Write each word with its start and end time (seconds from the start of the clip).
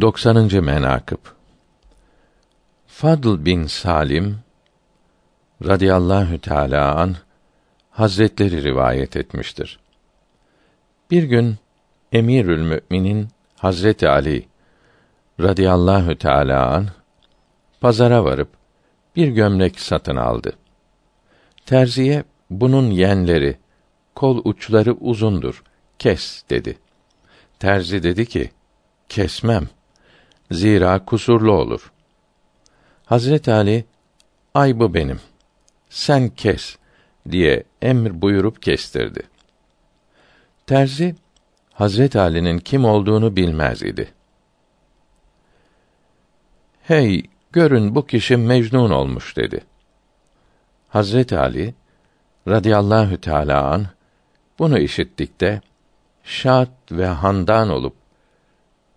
90. 0.00 0.64
menakıb 0.64 1.18
Fadl 2.86 3.44
bin 3.44 3.66
Salim 3.66 4.38
radıyallahu 5.64 6.40
teala 6.40 6.94
an 6.94 7.16
Hazretleri 7.90 8.62
rivayet 8.64 9.16
etmiştir. 9.16 9.80
Bir 11.10 11.22
gün 11.22 11.56
Emirül 12.12 12.60
Müminin 12.62 13.28
Hazreti 13.56 14.08
Ali 14.08 14.46
radıyallahu 15.40 16.18
teala 16.18 16.74
an 16.74 16.88
pazara 17.80 18.24
varıp 18.24 18.48
bir 19.16 19.28
gömlek 19.28 19.80
satın 19.80 20.16
aldı. 20.16 20.52
Terziye 21.66 22.24
bunun 22.50 22.90
yenleri, 22.90 23.58
kol 24.14 24.40
uçları 24.44 24.92
uzundur, 24.92 25.62
kes 25.98 26.42
dedi. 26.50 26.78
Terzi 27.58 28.02
dedi 28.02 28.26
ki, 28.26 28.50
kesmem. 29.08 29.68
Zira 30.50 31.04
kusurlu 31.04 31.52
olur. 31.52 31.92
Hazret 33.06 33.48
Ali, 33.48 33.84
ay 34.54 34.80
bu 34.80 34.94
benim. 34.94 35.20
Sen 35.88 36.28
kes 36.28 36.76
diye 37.30 37.64
emir 37.82 38.22
buyurup 38.22 38.62
kestirdi. 38.62 39.22
Terzi, 40.66 41.14
Hazret 41.72 42.16
Ali'nin 42.16 42.58
kim 42.58 42.84
olduğunu 42.84 43.36
bilmez 43.36 43.82
idi. 43.82 44.12
Hey, 46.82 47.22
görün 47.52 47.94
bu 47.94 48.06
kişi 48.06 48.36
mecnun 48.36 48.90
olmuş 48.90 49.36
dedi. 49.36 49.64
Hazret 50.88 51.32
Ali 51.32 51.74
radıyallahu 52.48 53.20
teala 53.20 53.72
an 53.72 53.86
bunu 54.58 54.78
işittikte 54.78 55.60
şad 56.24 56.68
ve 56.90 57.06
handan 57.06 57.68
olup 57.68 58.03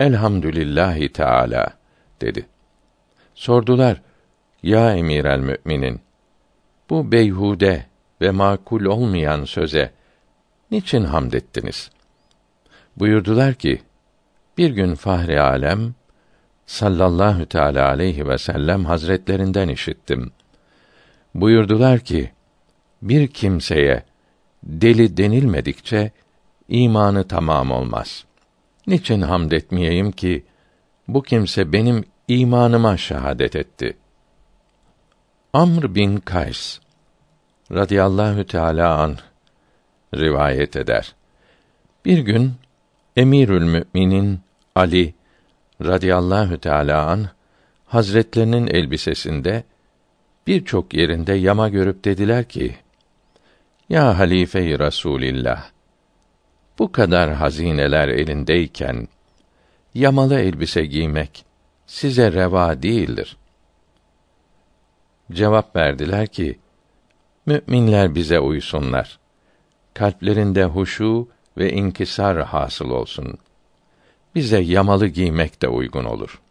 Elhamdülillahi 0.00 1.12
Teala 1.12 1.70
dedi. 2.20 2.46
Sordular: 3.34 4.02
Ya 4.62 4.96
emir 4.96 5.24
el 5.24 5.38
müminin 5.38 6.00
bu 6.90 7.12
beyhude 7.12 7.86
ve 8.20 8.30
makul 8.30 8.84
olmayan 8.84 9.44
söze 9.44 9.92
niçin 10.70 11.04
hamd 11.04 11.32
ettiniz? 11.32 11.90
Buyurdular 12.96 13.54
ki: 13.54 13.82
Bir 14.58 14.70
gün 14.70 14.94
Fahri 14.94 15.40
Alem 15.40 15.94
sallallahu 16.66 17.46
teala 17.46 17.88
aleyhi 17.88 18.28
ve 18.28 18.38
sellem 18.38 18.84
hazretlerinden 18.84 19.68
işittim. 19.68 20.32
Buyurdular 21.34 22.00
ki: 22.00 22.30
Bir 23.02 23.28
kimseye 23.28 24.02
deli 24.62 25.16
denilmedikçe 25.16 26.10
imanı 26.68 27.28
tamam 27.28 27.70
olmaz. 27.70 28.24
Niçin 28.86 29.20
hamd 29.20 29.52
etmeyeyim 29.52 30.12
ki 30.12 30.44
bu 31.08 31.22
kimse 31.22 31.72
benim 31.72 32.04
imanıma 32.28 32.96
şehadet 32.96 33.56
etti. 33.56 33.96
Amr 35.52 35.94
bin 35.94 36.16
Kays 36.16 36.80
radıyallahu 37.72 38.46
teala 38.46 38.98
an 38.98 39.16
rivayet 40.14 40.76
eder. 40.76 41.14
Bir 42.04 42.18
gün 42.18 42.52
Emirül 43.16 43.62
Müminin 43.62 44.40
Ali 44.74 45.14
radıyallahu 45.84 46.58
teala 46.58 47.06
an 47.06 47.28
Hazretlerinin 47.86 48.66
elbisesinde 48.66 49.64
birçok 50.46 50.94
yerinde 50.94 51.32
yama 51.34 51.68
görüp 51.68 52.04
dediler 52.04 52.48
ki: 52.48 52.76
Ya 53.88 54.18
halife-i 54.18 54.78
Rasulillah 54.78 55.75
bu 56.78 56.92
kadar 56.92 57.32
hazineler 57.32 58.08
elindeyken 58.08 59.08
yamalı 59.94 60.40
elbise 60.40 60.86
giymek 60.86 61.44
size 61.86 62.32
reva 62.32 62.82
değildir. 62.82 63.36
Cevap 65.32 65.76
verdiler 65.76 66.26
ki: 66.26 66.58
Müminler 67.46 68.14
bize 68.14 68.40
uysunlar. 68.40 69.18
Kalplerinde 69.94 70.64
huşu 70.64 71.28
ve 71.58 71.72
inkisar 71.72 72.42
hasıl 72.42 72.90
olsun. 72.90 73.38
Bize 74.34 74.58
yamalı 74.58 75.06
giymek 75.06 75.62
de 75.62 75.68
uygun 75.68 76.04
olur.'' 76.04 76.45